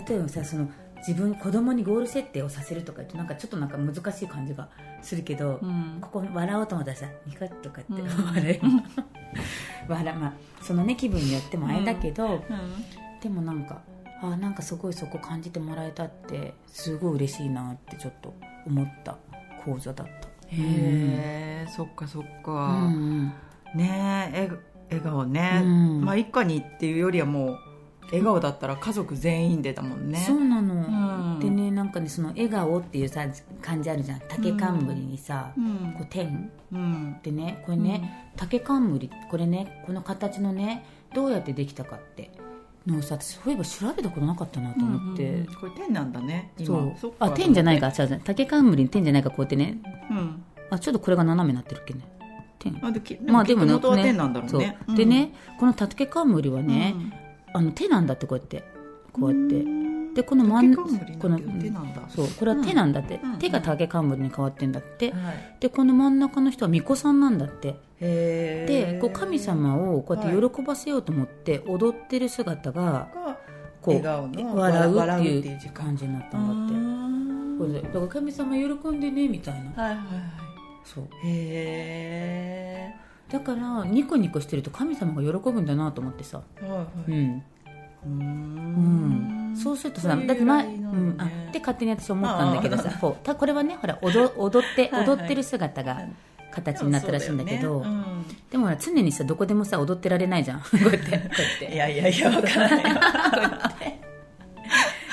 [0.08, 0.68] 例えばさその
[1.06, 4.68] 自分子供にゴール設定をさせるとか言うとなんかちょっとなんか難しい感じが
[5.02, 5.98] するけど、うん。
[6.00, 8.60] ここ笑おうと思ったらさニコッとかってうん 笑える、
[9.88, 10.32] 笑まあ
[10.62, 12.42] そのね気分によってもあれだけど、
[13.22, 13.82] でもなんか
[14.22, 18.34] あなんかすごいそこ感じてもらえたってすごい嬉しいなってちょっと
[18.66, 19.16] 思った
[19.64, 23.32] 講座だったへえそっかそっうか、ん
[23.74, 24.50] ねええ
[24.88, 27.58] 笑顔ね、うんまあ一家にっていうよりはもう
[28.06, 30.18] 笑顔だったら家族全員でだもんね。
[30.18, 31.40] そうなの、うん。
[31.40, 33.24] でねなんかねその笑顔っていうさ
[33.60, 34.20] 感じあるじゃん。
[34.28, 35.94] 竹冠にさ、うん。
[35.96, 36.50] こう天。
[36.72, 37.16] うん。
[37.22, 42.30] でねこれね、竹冠これねこの形のねどうやってできたかって。
[42.86, 46.66] のをさ私そういえば調べたことなかったなと思って、うんうんこれ天なんだね今。
[46.66, 46.94] そう。
[47.00, 47.88] そあ天じゃないか。
[47.88, 49.78] 違う違う竹冠に天じゃないかこうやってね。
[50.10, 50.44] うん。
[50.70, 52.00] あちょっとこれが斜めになってるっけね。
[52.60, 52.78] 天。
[53.26, 54.78] まあでもね元は天なんだろうね。
[54.86, 54.96] そう。
[54.96, 56.94] でねこの竹冠はね、
[57.56, 58.64] あの手なんだってこうやって。
[59.12, 59.64] こうやって。
[60.16, 60.98] でこの真んこの？
[60.98, 61.28] だけど
[61.60, 62.02] 手なんだ。
[62.08, 63.38] そうこれは手なんだって、うん。
[63.38, 65.56] 手が竹冠に変わってんだって、はい。
[65.60, 67.74] でこの真ん中の人は巫女さんなんだって。
[68.00, 73.38] へでこう神様をこうやって喜ばせようと思って踊ってる姿がが
[73.82, 74.56] こう笑顔の？
[74.56, 76.74] 笑うっていう感じになったんだって。
[77.58, 79.82] これでだから神様喜んでねみたいな。
[79.82, 80.06] はいはいはい。
[80.84, 81.08] そう。
[81.24, 82.94] へ
[83.28, 86.42] だからニコニコしてると神様が喜ぶんだなと思ってさ。
[86.62, 86.86] えはいはい。
[87.08, 87.42] うん。
[88.04, 89.52] ううん。
[89.52, 96.06] んそうするとさだって前、うん、あで勝手に私思ったんだけどさこうたこれはねほら踊踊って踊ってる姿が
[96.50, 97.84] 形になったらしいんだけど、
[98.50, 100.60] でも常にさどこでもさ踊ってられないじゃん。
[100.64, 100.98] こうやって。
[100.98, 101.66] こうやって。
[101.66, 102.94] うんいやいやいやわからないよ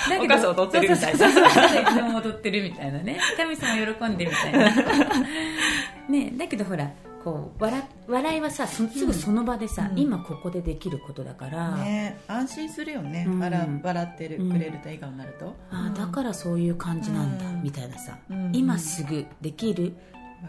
[0.09, 1.27] だお母さん踊ってるみたいな。
[1.27, 3.19] いつでも踊ってるみたいなね。
[3.35, 4.71] 神様喜んでみたいな。
[6.09, 6.91] ねだけどほら
[7.23, 9.99] こう笑笑いはさそすぐその場でさ、うん。
[9.99, 13.25] 今ここでできることだから、ね安心するよね。
[13.27, 13.39] うん。
[13.39, 15.55] 笑笑ってるうんくれると笑顔になると。
[15.71, 17.63] ああだからそういう感じなんだ、うん。
[17.63, 19.95] みたいなさ、うん今すぐできる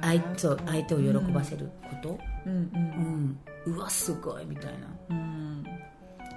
[0.00, 3.38] 相そう相手を喜ばせること、うん。
[3.66, 4.88] うわすごいみたいな。
[5.10, 5.64] うん。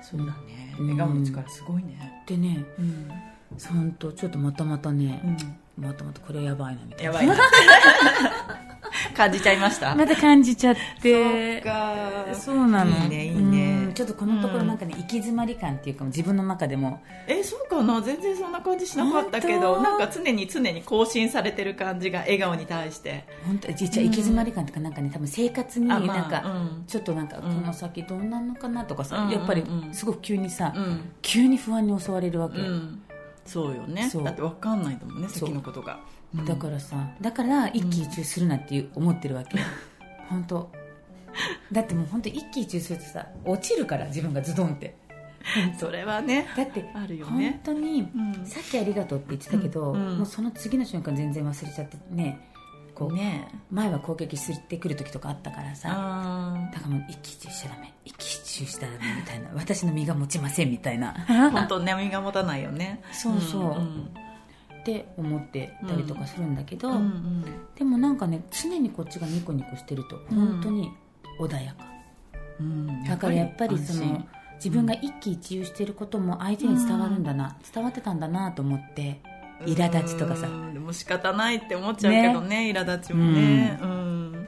[0.01, 0.75] そうだね。
[0.79, 0.89] うん。
[0.91, 2.23] 笑顔の力すごいね。
[2.27, 3.09] でねうん。
[3.69, 5.19] 本当ちょっとまたまたね、
[5.77, 5.83] うん。
[5.83, 7.11] またまたこれやばいなみたいな。
[7.11, 7.35] やばいな
[9.15, 9.95] 感じちゃいました？
[9.95, 11.63] また感じちゃっそて
[12.33, 12.91] そうなの。
[13.03, 13.83] いいねいいね。
[13.87, 13.93] うん。
[13.93, 17.01] ちょっとこのところなんかね、行き詰まり感っていうか自分の中でも。
[17.27, 18.01] えそうかな。
[18.01, 23.25] 全然そんな感じしなかったけどなんか常に常に更新されてる感じが笑顔に対して。
[23.45, 23.71] 本当？
[23.73, 26.49] 実は行き詰まり感とかなんかね多分生活にあなんまあか、う
[26.81, 26.83] ん。
[26.87, 29.29] ちょっとなんかこうんの先どうなるのかなとかさ、うん。
[29.29, 31.11] やっぱりうんすごく急にさ、うん。
[31.21, 33.01] 急に不安に襲われるわけ、うん。
[33.45, 34.09] そうよね。
[34.09, 34.23] そう。
[34.23, 35.99] だって分かんないんだもんね先のことが
[36.35, 39.57] だからさだから一喜一憂するなって思ってるわけ
[40.29, 40.69] 本当。
[41.71, 44.95] だってもう本当一喜一憂するとさ落ちるから自分がズドンって。
[45.79, 48.45] それはねだってあるよ本ね当に、うん。
[48.45, 50.17] さっきありがとうって言ってたけど、うんうん。
[50.17, 52.51] もうその次の瞬間全然忘れちゃってね
[52.93, 61.13] こうね前は攻撃してくる時とかあったからさあだからもう一喜一憂しちゃダメ一喜一憂したらダメみたいな私の身が持ちませんみたいな。
[61.53, 63.01] 本当眠りが持たないよね。
[63.11, 64.09] そうそう、ん
[64.87, 67.45] って思ってたりとかするんだけど、うんうん。
[67.75, 70.37] でもなんかね常にこっちがニコニコしてるとうん。
[70.37, 70.91] 本当に
[71.39, 71.85] 穏やか、
[72.61, 73.03] うん。
[73.03, 79.19] だからやっぱりその自分が一喜一憂してることも相手に伝わるんだな、伝わってたんだなと思って
[79.65, 80.47] 苛立ちとかさ。
[80.47, 83.77] うんでも仕方ないって思っちゃうけどね苛立ちもね。
[83.81, 84.47] うん、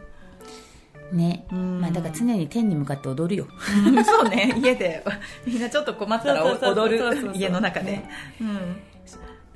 [1.11, 1.81] ね、うん。
[1.81, 3.47] まあ、だから常に天に向かって踊るよ。
[3.87, 4.55] うんそうね。
[4.57, 5.03] 家で。
[5.45, 7.31] みんなちょっと困ったら踊る。
[7.33, 8.09] 家の中で、ね。
[8.39, 8.77] うん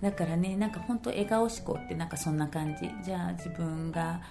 [0.04, 2.92] だからねなんか本当笑顔思考ってなんかそんな感じ。
[3.04, 4.22] じゃあ自分が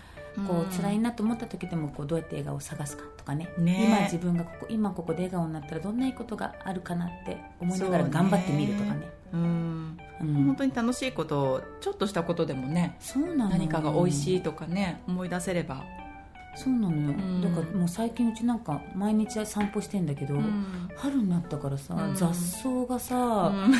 [0.46, 3.48] こう辛いなと思った時でもこうどうやって笑顔を探すかとかね。
[3.58, 3.86] ね。
[3.86, 9.08] 今自分がここ今ここで笑顔になったらどんないいことがあるかなって思いながら頑張ってみるとかね。
[9.32, 9.98] うん。
[10.20, 10.34] うん。
[10.44, 15.82] 本当に楽しいことをちょっとしたことでもねそうなの何かが美味しいいとかね思い出せれば、
[16.54, 17.40] そうなのよ、ん。
[17.40, 20.88] だからもう最近うちなんか毎日散歩してんだけど、うん。
[20.96, 22.14] 春になったからさ、うん。
[22.14, 23.74] 雑草がさ、うん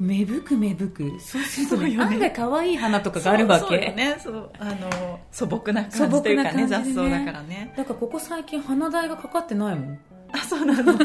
[0.00, 1.20] 芽吹く芽吹く。
[1.20, 2.14] そうするとねそうよね。
[2.14, 3.76] 案外可愛い花とかがあるわけ。
[3.78, 4.16] ね。
[4.18, 6.66] そうあの素朴な感じというかねね。
[6.66, 7.72] 雑草だからね。
[7.76, 9.98] だからここ最近花代がかかってないもん。
[10.32, 10.98] あそうなの。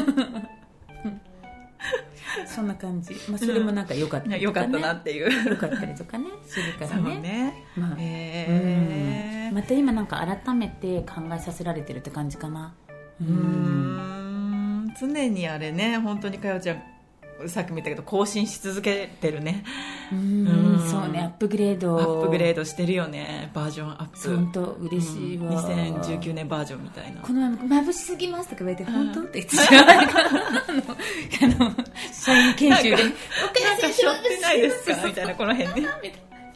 [2.46, 4.70] そんな感じ、まあ、それもなんか良かったりとか、ね。
[4.70, 5.50] よかったなっていう。
[5.50, 6.26] 良かったりとかね。
[6.46, 7.18] するからね。
[7.18, 7.64] ね。
[7.76, 9.54] まあへうん。
[9.54, 12.74] また今なんか改めて考えさせられてるって感じかな。
[13.20, 14.04] うん。
[14.98, 16.82] 常にあれね本当にかよちゃん
[17.46, 19.64] さっきも言ったけど更新し続けてるね。
[20.12, 20.90] うんうん。
[20.90, 21.98] そうねアップグレード。
[21.98, 24.36] アップグレードしてるよねバージョンアップ。
[24.36, 27.20] 本当嬉しいわ、うん2019年バージョンみたいな。
[27.20, 30.32] この前眩しすぎますとか言われて本当って言ってしまうなんかあ
[31.64, 31.74] の
[32.12, 32.90] 社員研修で。
[32.90, 33.08] なんか
[33.64, 35.82] なんかしょってないですかみたいなこの辺。
[35.82, 35.88] ね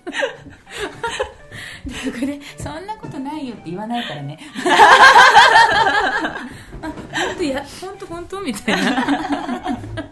[1.87, 4.39] でこれそんなことないよって言わないからね。
[6.81, 6.93] あ本
[7.37, 8.91] 当や本当本当みたいな。
[8.91, 10.08] まあ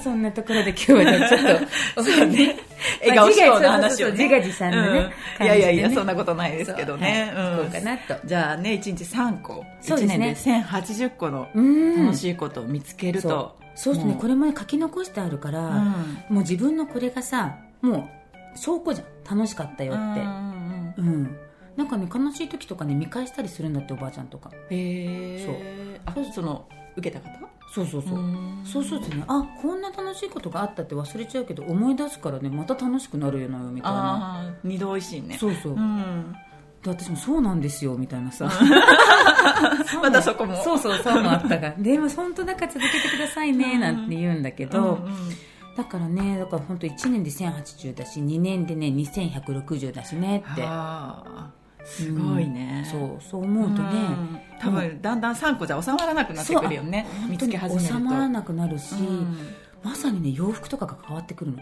[0.00, 1.60] そんなところで今日はじゃあちょっ
[1.94, 2.56] と そうね。
[3.00, 4.12] 笑顔志向の話をね。
[4.12, 5.46] 自画自賛のね、うん。
[5.46, 7.32] いやいやいやそんなことないですけどね。
[7.34, 8.14] そうかなと。
[8.24, 9.54] じゃあね1日3個。
[9.54, 10.34] 1そうですね。
[10.34, 12.06] 年で1080個のうん。
[12.06, 13.30] 楽しいことを見つけるそう。
[13.30, 15.74] とそうするとねこれもね書き残してあるから、うん。
[15.74, 15.92] も
[16.30, 18.08] う自分のこれがさも
[18.54, 19.36] う証拠じゃん。
[19.36, 20.20] 楽しかったよって。
[20.20, 21.36] うん
[21.76, 24.50] なんかね悲しい時とかね見返したりするんだっておばあちゃんとか。
[24.70, 27.48] へえあその受けた方？
[27.72, 28.18] そうそうそう。
[28.18, 28.62] うん。
[28.64, 34.54] そうするとねあこんな楽しいことがあったって忘れちゃうけど思い出すからねまた楽しくなるよなよみたいな。
[34.64, 35.38] 二度おいしいね。
[35.38, 36.32] そうそう、うん。
[36.82, 38.50] で私もそうなんですよみたいなさ。
[40.02, 40.56] またそこも。
[40.56, 45.12] そうそうそうもあったがでも本当だから 続けてくださいねなんて言うんだけど、うんうん。
[45.76, 50.62] だからねだから本当1年で1080だし2年でね2160だしねって。
[50.62, 52.86] はあすごいね。
[52.90, 54.40] そうそう思うとね、ん。
[54.60, 57.06] 多分だんだん3個じゃ収まらなくなってくるよね。
[57.28, 57.94] 見つけ始めると。
[57.94, 59.36] 収まらなくなるし、うん。
[59.82, 61.58] まさにね洋服とかが変わってくるの。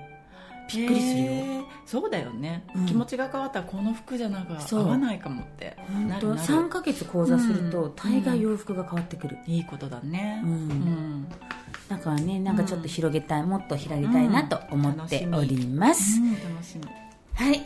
[0.74, 1.26] びっくりするよ。
[1.26, 1.64] へー。
[1.86, 2.86] そうだよね、うん。
[2.86, 5.76] 気持ちが変わったらこの服じゃなんか合わないかもって。
[6.08, 6.40] なるなる。
[6.40, 7.92] 3ヶ月講座すると、うん。
[7.94, 10.42] 大概洋服が変わってくる、いいことだね。
[10.44, 10.50] うん。
[10.50, 11.28] うん。
[11.88, 17.07] だからねなんかちょっと広げたい、もっと広げたいなと思っております、うん楽しみ
[17.38, 17.64] はい、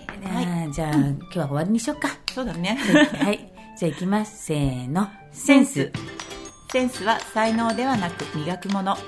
[0.71, 2.11] じゃあ、今日は終わりにしようか。
[2.35, 2.79] そうだね。
[3.21, 3.51] はい。
[3.79, 4.45] じゃあいきます。
[4.45, 5.09] せーの。
[5.33, 5.91] センス。
[6.71, 8.99] センスは才能ではなく磨くもの。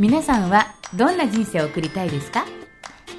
[0.00, 2.44] 皆さんはどんな人生を送りたいですか？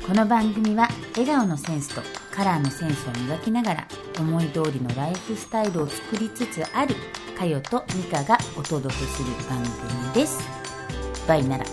[0.06, 2.02] この番組は笑顔のセンスと
[2.36, 3.88] カラーのセンスを磨きながら
[4.20, 6.96] 思い通りのライフスタイルを作りつつある
[7.38, 10.38] かよとミカがお届けする番組です。
[11.28, 11.66] バイなら